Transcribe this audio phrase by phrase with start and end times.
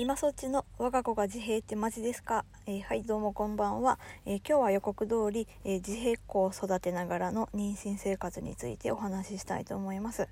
[0.00, 10.26] 今そっちの我が子が自閉ってマジですか、えー、はいどうもこんばんは、えー、今日は予告通り、えー、自閉子を育てながらの妊娠生活についてお話ししたいと思います、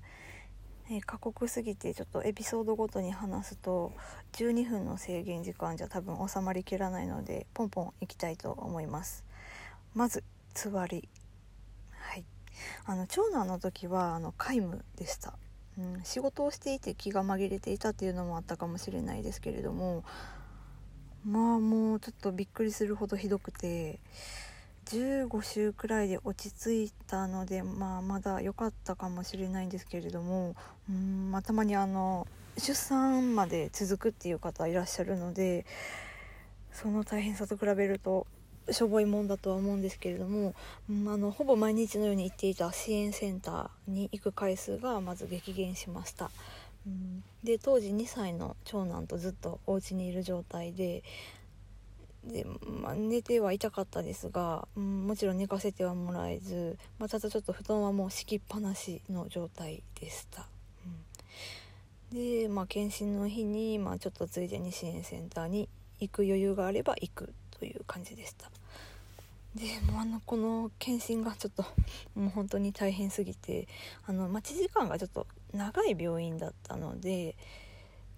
[0.89, 3.91] え過酷すぎてちょっとエピソードごとに話すと
[4.33, 9.23] 12分の制限時間じゃ多分収まりきらないのでポンポンいきたいと思います。
[9.93, 10.23] まず
[10.55, 11.07] つわり。
[11.91, 12.25] はい。
[12.85, 15.37] あの長男の時はあの皆無でした。
[15.79, 20.03] うん、仕事をしていて気が紛れていたっていうのもあったかもしれないですけれども
[21.25, 23.99] まあもうちょっとびっくりするほどひどくて
[24.85, 30.55] 15週くらいで落ち着いたので、まあ、まだ良かったかもしれないんですけれども
[30.89, 35.65] うん、まあ、たまにあの出産まで続くっていう方いらっしゃるので
[36.73, 38.27] その大変さと比べると
[38.71, 40.53] しょぼいもんだとは思うんですけれども、
[40.89, 46.29] うん、あのほぼ毎日のように行っていた支援センターに行く回数がまず激減しました、
[46.85, 51.03] うん、で当時2歳の長男とずっとお家にいる状態で
[52.23, 52.45] で、
[52.81, 60.47] まあ、寝てはいたかったですが、うん、もちろん寝かせてはもらえず、まあ、ただちょっと布団はもう敷きっぱなしの状態でした。
[62.11, 68.49] うん、で、まあ、検診の日に、まあ、ちょっとついでに支援センターに行く余裕があれば行くという感じでした。
[69.55, 71.63] でもあのこの検診がちょっと
[72.15, 73.67] もう本当に大変すぎて
[74.05, 77.35] あの待ち時間がちょっと長い病院だったので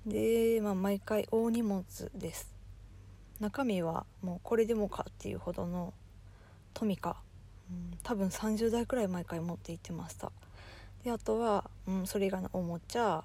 [0.05, 1.83] で、まあ、毎回大荷物
[2.15, 2.51] です。
[3.39, 5.93] 中身はもうこれでもかっていうほどの
[6.73, 7.17] トミカ、
[7.71, 10.31] うん、多分30代くらい毎回持って行ってました。
[11.03, 13.23] であとは、うん、それ以外のおもちゃ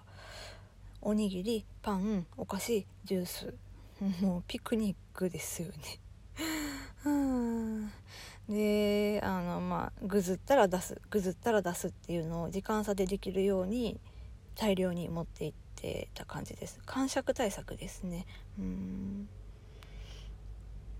[1.02, 3.54] おにぎりパンお菓子ジュース
[4.20, 5.74] もうピクニックですよね。
[8.48, 13.98] であのまあぐずったら出すぐずったら出すっていうのを時間差でできるように
[14.54, 16.80] 大量に持っていってた感じです。
[16.86, 18.26] 感触対策ですね。
[18.58, 19.28] うん。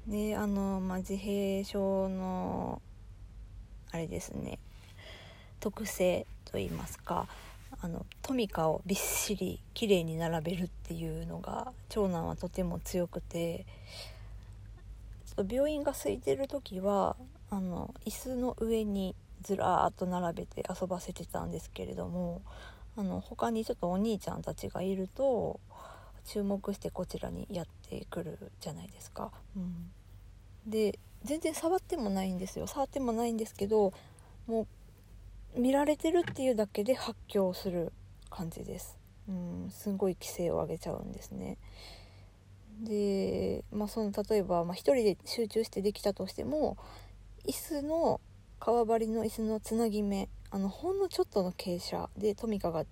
[0.06, 2.80] であの、まあ、自閉症の
[3.90, 4.58] あれですね。
[5.60, 7.26] 特性といいますか
[7.80, 13.66] あのトミカをびっしり綺麗に並べるっていうのが長男はとても強くて
[15.36, 17.16] と病院が空いてる時は
[17.50, 22.42] あの椅子の上にずらーっと並べて遊ばせてたんですけれども
[22.96, 25.60] あの他にちょっとお兄ちゃんたちがいると
[26.24, 29.30] 注目してこちらにやってくるじゃないですか。
[29.56, 29.90] うん、
[30.66, 33.92] で全然触ってもないんですよ触ってもないんですけど
[34.46, 34.66] も
[35.56, 37.92] う見られてるっていうだけで発狂する
[38.30, 38.98] 感じです。
[39.28, 41.58] うん、すごい規制を上げちゃうんですね。
[42.80, 46.76] で、まあ、その例えば、まあ、1人で集中してできたとしても
[47.46, 48.20] 椅子の
[48.58, 52.84] 革張りの椅子のつなぎ目あのほんのちょっとの傾斜でトミカが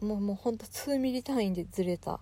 [0.00, 2.18] もうもうほんと数ミリ単位でずれたっ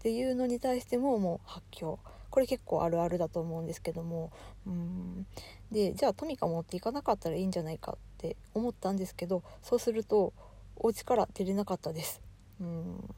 [0.00, 1.98] ていうのに対してももう発狂。
[2.30, 4.30] これ結構あるあるだと思うんですけども
[4.66, 5.26] うん。
[5.72, 10.32] でじゃあトミカ持っていかなかったらいいんじゃないかって思ったんですけどそうすると
[10.76, 12.20] お家から出れなかったです。
[12.60, 13.14] うん。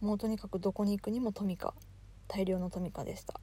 [0.00, 1.74] もうとにかくどこに行くにもトミカ。
[2.28, 3.40] 大量のトミカでした。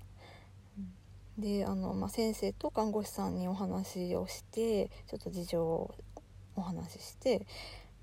[1.38, 5.96] であの、まあ、先生と看護師さんにお話をしてちょっと事情を
[6.56, 7.48] お話しして、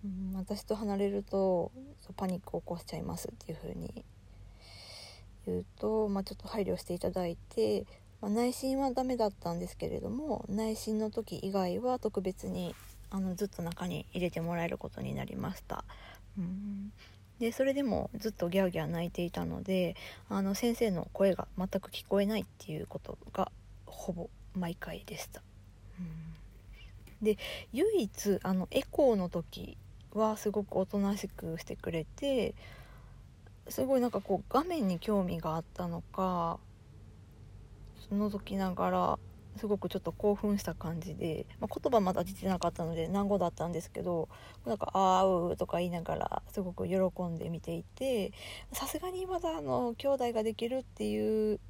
[0.05, 1.71] うん、私と離れると
[2.17, 4.05] パニックを起こしちゃいますっていう風に
[5.47, 7.87] 言うと、まあ、ちょっと配慮していただいて、
[8.21, 12.75] まあ、内心はダメだったんですけれども内心の時以外は特別に
[13.11, 15.85] あのずっと中に入れてもらえることになりました。
[16.39, 16.93] うん
[17.41, 19.97] でそれでもずっとギャーギャー泣いていたので
[20.29, 23.51] あの先生の声が全く聞こえないっていうことが
[23.87, 25.43] ほぼ毎回でした。
[25.99, 26.03] う
[27.23, 27.39] ん、で
[27.73, 29.79] 唯一あのエコーの時
[30.13, 32.55] はすごくおとなしくしてくれて
[33.69, 36.59] すごいなんかこう画面に興味があったのか
[38.13, 39.19] 覗きながら
[39.61, 44.31] すごくちょっと興奮した感じで、まあ、言葉まだ出てなかったので難語だったんですけど
[44.65, 48.33] なんか「あーう」とか言いながらすごく喜んで見ていて
[48.73, 51.61] さすがにまだあの兄弟ができるっていう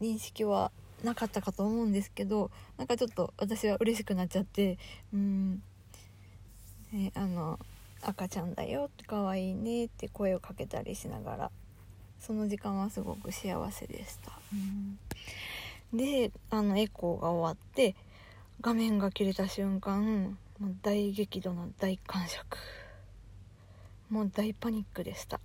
[0.00, 0.70] 認識は
[1.02, 4.78] なかったかと思うんですけどなんかちょっと私は嬉しくなっちゃって
[5.12, 5.62] うん、
[6.92, 7.58] ね、あの
[8.02, 11.50] 赤ちゃんだよって可愛いねって声をかけたりしながら
[12.20, 14.38] その時間はすごく幸せでした。
[14.52, 14.98] うん
[15.92, 17.94] であのエコーが終わって
[18.60, 22.58] 画面が切れた瞬間もう大激怒の大感触。
[24.08, 25.40] もう大パニックでした。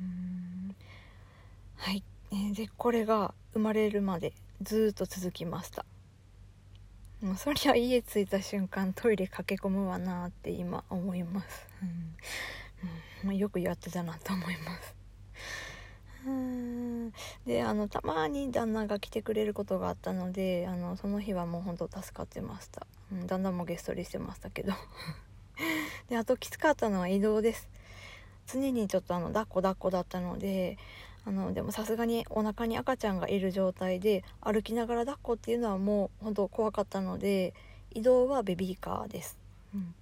[0.00, 0.74] うん。
[1.76, 2.02] はい、
[2.32, 5.84] えでこれが生まれるまでずっと続きました。
[7.20, 11.66] もうそりゃ家着いた瞬間トイレ駆け込むわなって今思います、
[13.24, 13.30] うん。
[13.30, 14.97] うん、よくやってたなと思います。
[16.28, 17.12] うん。
[17.46, 24.72] であのたまに旦那が来てくれることがあったのであのその日はもうほんと助かってました、うん、旦那もゲストリしてましたけど。
[26.08, 27.68] であときつかったのは移動です。
[28.46, 30.78] 常にちょっとあの抱っこ抱っこだったので
[31.26, 37.52] あのでもさすがにお腹に赤ちゃんがいる状態で歩きながら抱っこっていうのはもう本当怖かったので
[37.92, 39.36] 移動はベビーカーです、
[39.74, 39.94] うん、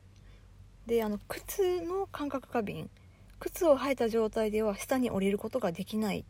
[0.87, 2.89] であの靴の感覚過敏
[3.39, 6.25] 靴を履いた状態では下に降りることができないっ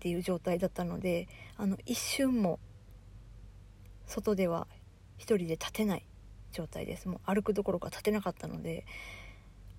[0.00, 2.58] ていう状態だったのであの一瞬も
[4.06, 4.66] 外では
[5.16, 6.06] 一人で立てない
[6.52, 7.08] 状態です。
[7.08, 8.86] もう歩くどころか立てなかったので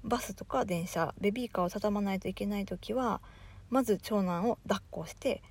[0.03, 3.21] バスとか電車ベビーカーを畳まないといけない時は
[3.69, 5.41] まず長男を抱っこして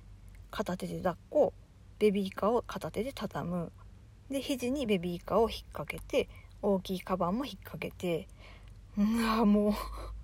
[0.51, 1.53] 片手で抱っこ
[1.99, 3.71] ベビーカーを片手で畳む。
[4.31, 6.29] で肘にベビーカーを引っ掛けて
[6.61, 8.27] 大きいカバンも引っ掛けて。
[8.97, 9.73] うわもう。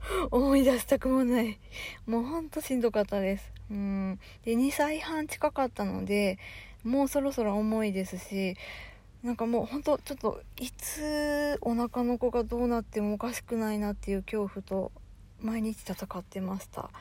[0.32, 1.60] 思い出したくもない。
[2.06, 3.52] もうほんとしんどかったです。
[3.72, 4.20] うん。
[4.44, 6.38] で2歳半近かったので
[6.84, 8.56] もうそろそろ重いですし
[9.24, 14.92] なんかもうほんとちょっといつお腹の子がどうなってもおかしくないなっていう恐怖と
[15.42, 16.92] 毎日戦ってました、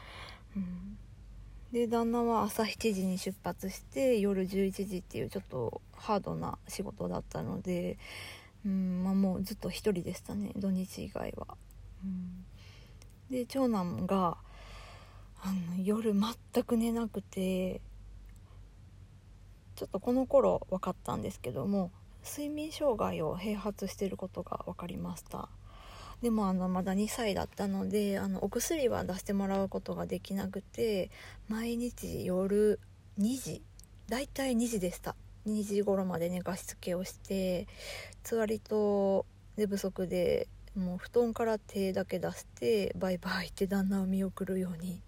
[0.57, 0.97] うん、
[1.71, 7.99] で旦那は朝7時に出発して夜11時っていうちょっとハードな仕事だったので、
[8.65, 9.03] うん。
[9.05, 11.47] まあ、もうずっと1人でしたね土日以外は。
[12.05, 12.45] うん、
[13.31, 14.37] で長男が
[15.43, 17.81] あの夜全く寝なくて
[19.77, 21.91] ちょっとこの頃分かったんですけども
[22.25, 25.49] 睡眠障害を併発していることが分かりました。
[26.23, 31.11] でもあのまだ2歳だったのであのお薬は出してもらうことができなくて
[31.49, 32.81] 毎日夜
[33.19, 33.63] 2時
[34.09, 35.17] だいたい2時でした。
[35.47, 37.67] 2時頃まで寝かしつけをして
[38.23, 39.27] つわりと
[39.59, 45.03] 寝不足でもう布団から手だけ出してバイバイって旦那を見送るように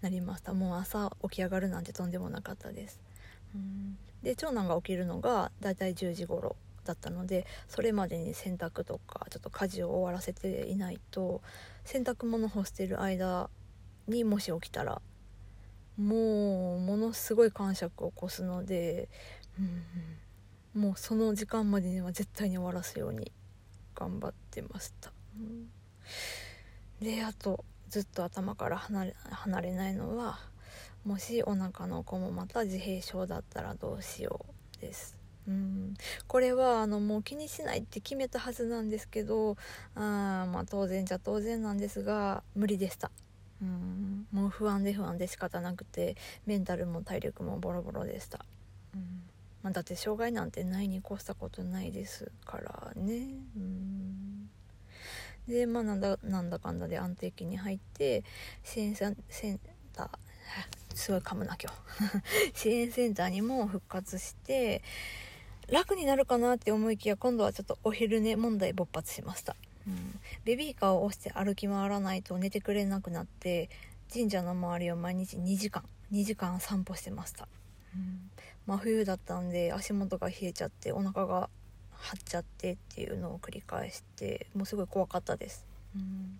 [0.00, 0.52] なりました。
[0.52, 3.00] もう朝起き上がるなんてとんでもなかったです。
[3.54, 3.96] うん。
[4.22, 11.40] で長男が起きるのがだいたい10時頃だったのでそれまでに洗濯とかちょっと家事を終わらせていないと
[11.84, 13.50] 洗濯物干してる間
[14.08, 15.00] にもし起きたら
[15.96, 19.08] もうものすごい感触を起こすので、
[20.74, 23.30] うん、もうその時間までには絶対に終わらすように
[23.94, 25.11] 頑張ってました、
[27.00, 30.38] であとずっと頭から離れ離れないのは
[31.04, 34.46] もしお腹の子もまた自閉症だったらどうしよ
[34.78, 35.18] うです。
[35.48, 35.94] うん。
[36.28, 39.56] これはあのもう気にしないって決めたはずなんですけど
[39.96, 43.10] あまあ当然じゃ当然なんですが無理でした。
[43.60, 44.26] うん。
[44.32, 48.44] もう不安で不安で仕方なくてメンタルも体力もボロボロでした、
[48.94, 49.22] うん。
[49.62, 53.28] まあ、だって障害なんてないに越したことないですからね。
[53.56, 54.31] うん。
[55.48, 58.24] でまあなんだなんだかんだで安定期に入って
[58.62, 59.16] 支援セン
[59.92, 60.08] ター
[60.94, 62.52] すごい噛むな今日。
[62.54, 64.82] 支援センターにも復活して
[65.68, 69.56] 楽になるかなって思いきや今度はちょっとお昼寝問題勃発しました、
[69.86, 73.70] うん、ベビーカーを押して歩き回らないと寝てくれなくなって
[74.12, 77.48] 神社の周りを毎日2時間2時間散歩してました、
[77.94, 78.30] うん、
[78.66, 81.48] 真冬だったんで足元が冷えちゃってお腹が
[82.02, 85.64] 張っちゃってっていうのを繰り返してもうすごい怖かったです、
[85.94, 86.38] うん、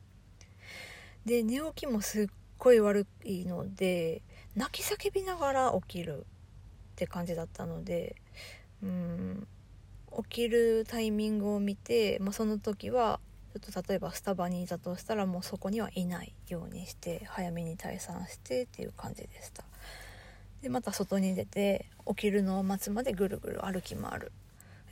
[1.25, 2.27] で寝起きもすっ
[2.58, 4.22] ごい悪いので
[4.56, 8.17] 泣き叫びながら起きるって感じだったので
[8.82, 9.46] うん
[10.19, 13.19] 起きるタイミングを見て、まあ、その時は
[13.55, 19.65] ちょっと例えばスタバにいたとしたらもうそこにはいないようにして早めに退散してっていう感じでした。
[20.63, 24.32] でまた外に出て起きるのを待つまでぐるぐる歩き回る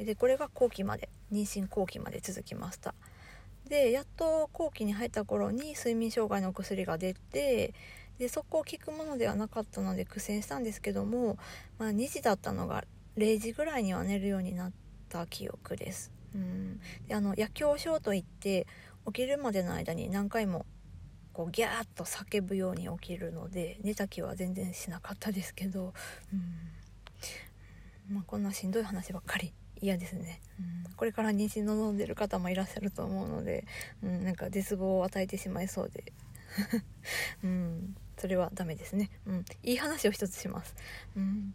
[0.04, 1.08] でこれが後期まで。
[1.32, 2.94] 妊娠後期まで続きました。
[3.68, 7.72] でやっと後期に入った頃に睡眠障害の薬が出て
[8.18, 11.38] でそこを聞くものではなかったので苦戦したんですけども、
[11.78, 12.84] まあ、2時だったのが
[13.16, 14.72] 0時ぐらいには寝るようになっ
[15.08, 16.10] た記憶です。
[16.34, 18.66] うん、であの夜狂症といって
[19.06, 20.66] 起きるまでの間に何回も
[21.32, 25.94] こうギャーッと叫ぶように起きるので寝た気は全然しなかったですけど、
[26.32, 28.14] うん。
[28.14, 29.52] まあ、こんなしんどい話ばっかり。
[29.80, 33.64] 嫌ですね、うん、これから妊娠望んでる方もいらっしゃると思うので、
[34.02, 36.12] うん、なんか絶望を与えてしまいそうで、
[37.44, 39.10] うん、それはダメですね。
[39.26, 39.44] うん。
[39.62, 40.74] いい話を一つします。
[41.16, 41.54] うん。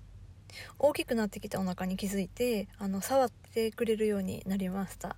[0.80, 5.16] 大きくなってきたお腹に気づいて、あの、触ってくれるようになりました。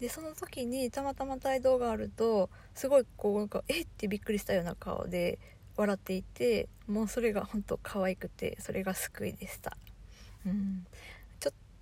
[0.00, 5.38] で、その時にたまたま帯同があると、すごいこう、なんか、えってびっくりしたような顔で
[5.76, 9.76] 笑っていて、もうそれが本当可愛くて、それが救いでした。
[10.44, 10.86] うん。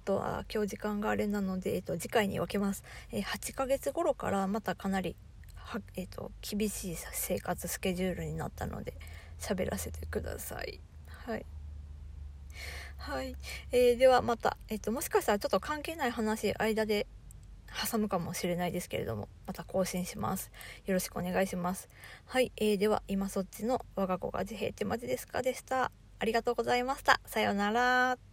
[0.03, 2.85] とは今日時間があれなので、えっと、次回に分けます。
[3.11, 5.17] えー、8ヶ月頃からまたかなり
[5.55, 8.95] は、えーと、厳しい生活スケジュールになったので
[9.39, 10.81] 喋らせてください。
[11.07, 11.47] はい。
[12.99, 13.35] はい、
[13.73, 17.07] えー、ではまた、えーと、もしかしたらちょっと関係ない話間で
[17.91, 20.53] 挟むかもしれないですけれどもまた更新します。
[20.87, 21.89] よろしくお願いします。
[22.27, 25.43] はい、えー、では今そっちの我が子が自閉ってマジですか？
[25.43, 25.91] でした。
[26.19, 27.21] ありがとうございました。
[27.27, 28.32] さようなら。